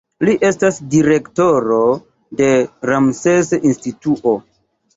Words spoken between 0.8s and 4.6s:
direktoro de Ramses-instituto.